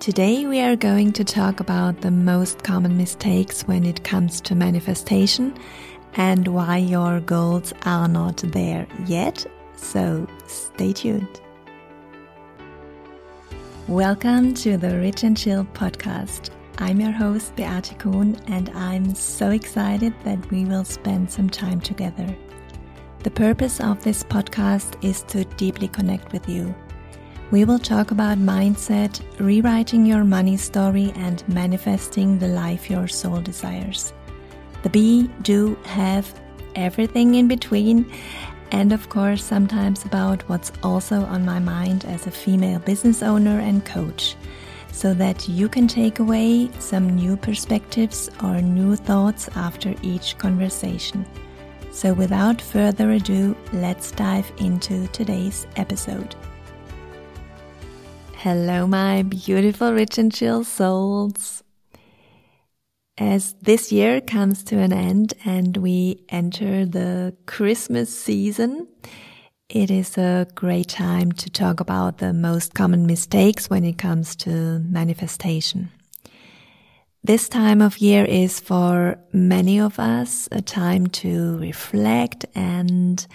[0.00, 4.54] Today, we are going to talk about the most common mistakes when it comes to
[4.54, 5.54] manifestation
[6.14, 9.44] and why your goals are not there yet.
[9.76, 11.42] So, stay tuned.
[13.88, 16.48] Welcome to the Rich and Chill podcast.
[16.78, 21.78] I'm your host, Beate Kuhn, and I'm so excited that we will spend some time
[21.78, 22.34] together.
[23.22, 26.74] The purpose of this podcast is to deeply connect with you
[27.50, 33.40] we will talk about mindset, rewriting your money story, and manifesting the life your soul
[33.40, 34.12] desires.
[34.82, 36.32] The be, do, have,
[36.76, 38.10] everything in between,
[38.70, 43.58] and of course, sometimes about what's also on my mind as a female business owner
[43.58, 44.36] and coach,
[44.92, 51.26] so that you can take away some new perspectives or new thoughts after each conversation.
[51.90, 56.36] So, without further ado, let's dive into today's episode.
[58.42, 61.62] Hello, my beautiful, rich and chill souls.
[63.18, 68.88] As this year comes to an end and we enter the Christmas season,
[69.68, 74.34] it is a great time to talk about the most common mistakes when it comes
[74.36, 75.90] to manifestation.
[77.22, 83.26] This time of year is for many of us a time to reflect and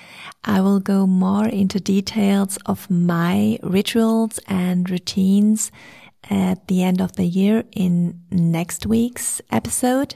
[0.43, 5.71] I will go more into details of my rituals and routines
[6.31, 10.15] at the end of the year in next week's episode.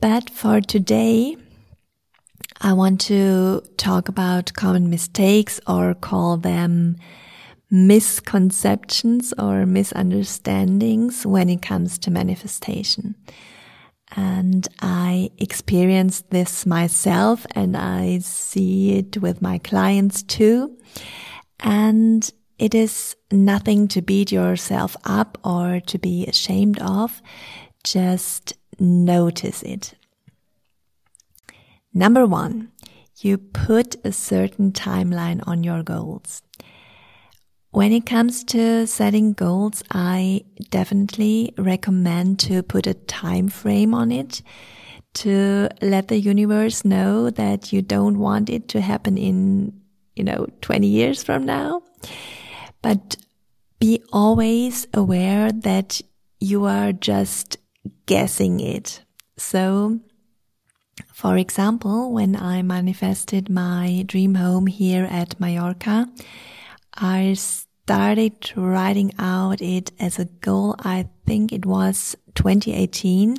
[0.00, 1.36] But for today,
[2.60, 6.96] I want to talk about common mistakes or call them
[7.70, 13.14] misconceptions or misunderstandings when it comes to manifestation.
[14.16, 20.76] And I experienced this myself and I see it with my clients too.
[21.60, 27.20] And it is nothing to beat yourself up or to be ashamed of.
[27.82, 29.94] Just notice it.
[31.92, 32.70] Number one,
[33.18, 36.42] you put a certain timeline on your goals.
[37.74, 44.12] When it comes to setting goals, I definitely recommend to put a time frame on
[44.12, 44.42] it
[45.14, 49.72] to let the universe know that you don't want it to happen in,
[50.14, 51.82] you know, 20 years from now.
[52.80, 53.16] But
[53.80, 56.00] be always aware that
[56.38, 57.56] you are just
[58.06, 59.02] guessing it.
[59.36, 59.98] So,
[61.12, 66.06] for example, when I manifested my dream home here at Mallorca,
[66.96, 67.34] I
[67.84, 70.74] started writing out it as a goal.
[70.78, 73.36] I think it was 2018.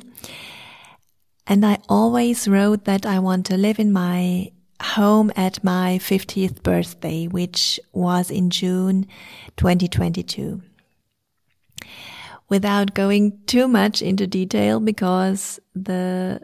[1.48, 6.62] And I always wrote that I want to live in my home at my 50th
[6.62, 9.08] birthday, which was in June
[9.56, 10.62] 2022.
[12.48, 16.40] Without going too much into detail because the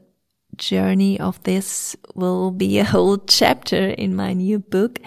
[0.56, 4.98] journey of this will be a whole chapter in my new book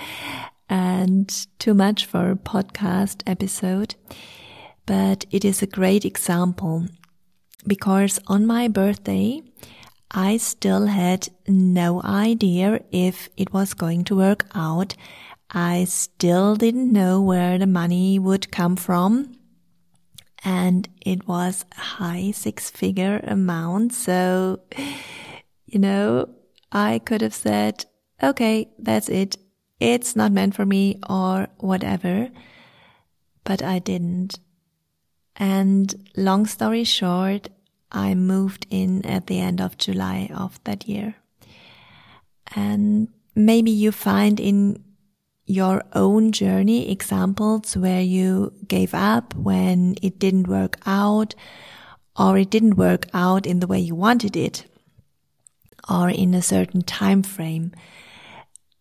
[0.69, 3.95] and too much for a podcast episode,
[4.85, 6.85] but it is a great example
[7.67, 9.41] because on my birthday,
[10.11, 14.95] I still had no idea if it was going to work out.
[15.51, 19.33] I still didn't know where the money would come from.
[20.43, 23.93] And it was a high six figure amount.
[23.93, 24.61] So,
[25.65, 26.29] you know,
[26.71, 27.85] I could have said,
[28.21, 29.37] okay, that's it
[29.79, 32.29] it's not meant for me or whatever.
[33.43, 34.39] But I didn't.
[35.35, 37.49] And long story short,
[37.91, 41.15] I moved in at the end of July of that year.
[42.55, 44.83] And maybe you find in
[45.45, 51.35] your own journey examples where you gave up when it didn't work out
[52.17, 54.65] or it didn't work out in the way you wanted it
[55.89, 57.71] or in a certain time frame.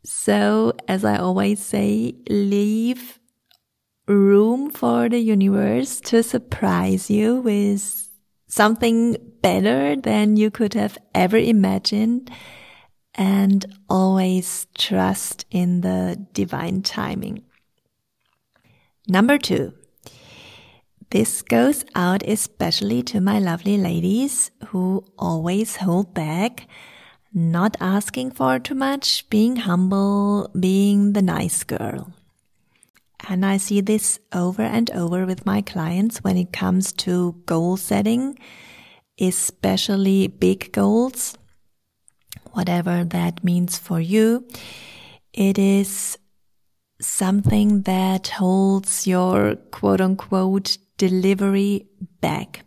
[0.04, 3.18] So, as I always say, leave
[4.06, 8.10] room for the universe to surprise you with
[8.46, 12.30] something better than you could have ever imagined
[13.14, 17.44] and always trust in the divine timing.
[19.08, 19.72] Number two.
[21.10, 26.66] This goes out especially to my lovely ladies who always hold back
[27.34, 32.12] not asking for too much, being humble, being the nice girl.
[33.28, 37.76] And I see this over and over with my clients when it comes to goal
[37.76, 38.38] setting,
[39.20, 41.36] especially big goals,
[42.52, 44.46] whatever that means for you.
[45.32, 46.18] It is
[47.00, 51.86] something that holds your quote unquote delivery
[52.20, 52.62] bag.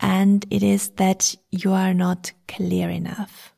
[0.00, 3.52] And it is that you are not clear enough.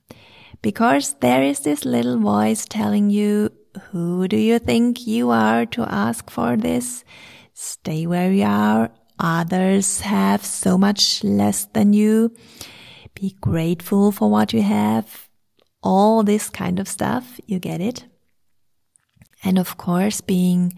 [0.62, 3.52] Because there is this little voice telling you,
[3.90, 7.04] who do you think you are to ask for this?
[7.52, 8.90] Stay where you are.
[9.18, 12.34] Others have so much less than you.
[13.14, 15.28] Be grateful for what you have.
[15.82, 17.40] All this kind of stuff.
[17.46, 18.04] You get it?
[19.42, 20.74] And of course, being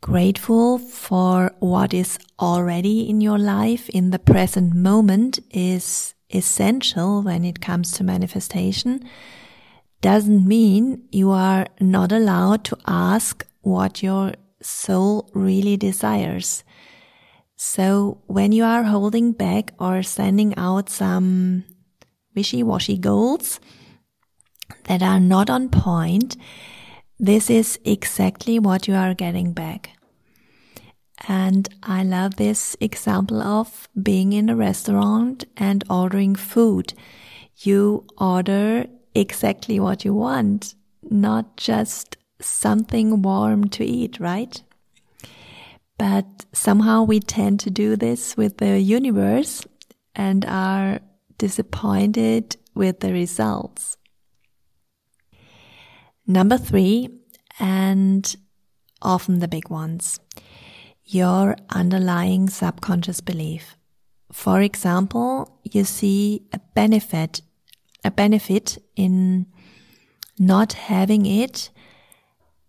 [0.00, 7.44] grateful for what is already in your life in the present moment is essential when
[7.44, 9.00] it comes to manifestation
[10.00, 14.32] doesn't mean you are not allowed to ask what your
[14.62, 16.62] soul really desires.
[17.56, 21.64] So when you are holding back or sending out some
[22.34, 23.58] wishy-washy goals
[24.84, 26.36] that are not on point,
[27.18, 29.90] this is exactly what you are getting back.
[31.28, 36.92] And I love this example of being in a restaurant and ordering food.
[37.56, 44.62] You order exactly what you want, not just something warm to eat, right?
[45.98, 49.66] But somehow we tend to do this with the universe
[50.14, 51.00] and are
[51.38, 53.96] disappointed with the results.
[56.26, 57.08] Number three,
[57.58, 58.36] and
[59.00, 60.18] often the big ones,
[61.04, 63.76] your underlying subconscious belief.
[64.32, 67.42] For example, you see a benefit,
[68.04, 69.46] a benefit in
[70.38, 71.70] not having it.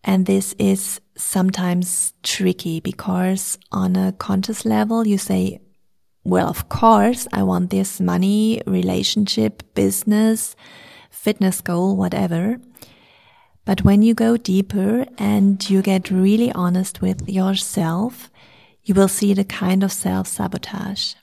[0.04, 5.59] And this is sometimes tricky because on a conscious level, you say,
[6.24, 10.56] well, of course, I want this money, relationship, business,
[11.09, 12.59] fitness goal, whatever.
[13.67, 18.31] But when you go deeper and you get really honest with yourself,
[18.85, 21.15] you will see the kind of self-sabotage.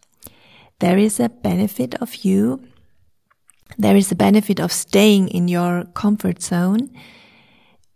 [0.78, 2.62] There is a benefit of you.
[3.78, 6.90] There is a benefit of staying in your comfort zone.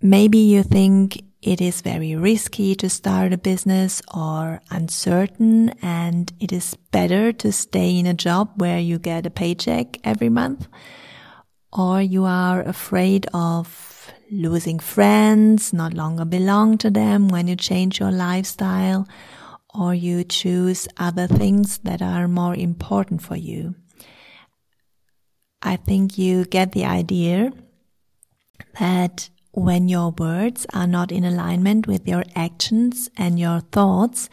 [0.00, 6.52] Maybe you think it is very risky to start a business or uncertain and it
[6.52, 10.68] is better to stay in a job where you get a paycheck every month.
[11.70, 13.87] Or you are afraid of
[14.30, 19.06] losing friends, not longer belong to them when you change your lifestyle
[19.74, 23.74] or you choose other things that are more important for you.
[25.62, 27.52] I think you get the idea
[28.78, 34.28] that when your words are not in alignment with your actions and your thoughts,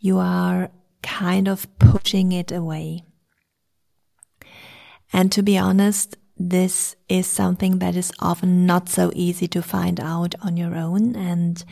[0.00, 0.70] you are
[1.02, 3.04] kind of pushing it away.
[5.12, 10.00] And to be honest, this is something that is often not so easy to find
[10.00, 11.14] out on your own.
[11.14, 11.64] And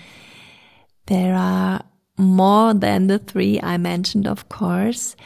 [1.07, 1.83] there are
[2.17, 5.17] more than the three I mentioned, of course.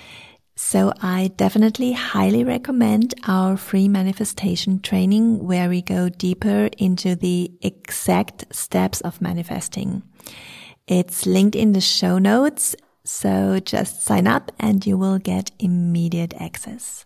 [0.59, 7.53] So I definitely highly recommend our free manifestation training where we go deeper into the
[7.61, 10.03] exact steps of manifesting.
[10.87, 12.75] It's linked in the show notes.
[13.05, 17.05] So just sign up and you will get immediate access.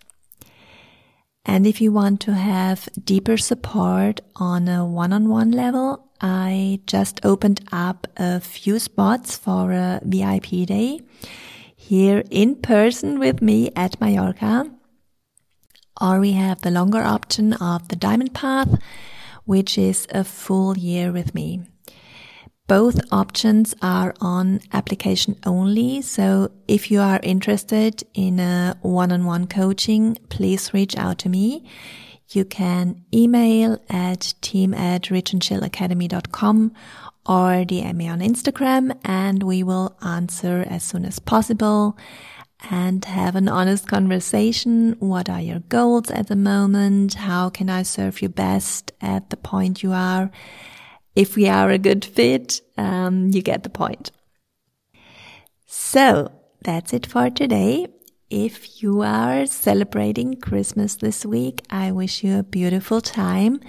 [1.45, 7.63] And if you want to have deeper support on a one-on-one level, I just opened
[7.73, 11.01] up a few spots for a VIP day
[11.75, 14.71] here in person with me at Mallorca.
[15.99, 18.79] Or we have the longer option of the Diamond Path,
[19.45, 21.63] which is a full year with me.
[22.71, 26.03] Both options are on application only.
[26.03, 31.65] So if you are interested in a one-on-one coaching, please reach out to me.
[32.29, 36.73] You can email at team at richandchillacademy.com
[37.27, 41.99] or DM me on Instagram and we will answer as soon as possible
[42.71, 44.95] and have an honest conversation.
[45.01, 47.15] What are your goals at the moment?
[47.15, 50.31] How can I serve you best at the point you are?
[51.21, 54.11] If we are a good fit, um, you get the point.
[55.67, 56.33] So
[56.65, 57.89] that's it for today.
[58.31, 63.61] If you are celebrating Christmas this week, I wish you a beautiful time.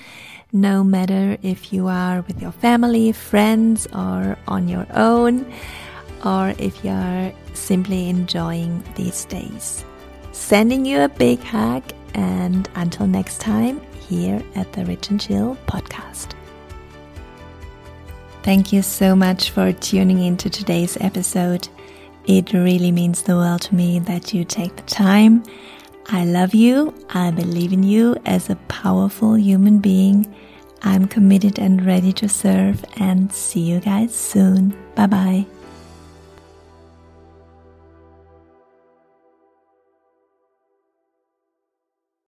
[0.53, 5.51] No matter if you are with your family, friends, or on your own,
[6.23, 9.83] or if you are simply enjoying these days.
[10.31, 15.57] Sending you a big hug, and until next time, here at the Rich and Chill
[15.67, 16.35] podcast.
[18.43, 21.67] Thank you so much for tuning into today's episode.
[22.25, 25.43] It really means the world to me that you take the time.
[26.07, 26.93] I love you.
[27.11, 30.33] I believe in you as a powerful human being.
[30.81, 34.75] I'm committed and ready to serve and see you guys soon.
[34.95, 35.45] Bye bye.